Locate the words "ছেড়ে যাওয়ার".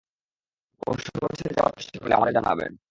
1.35-1.73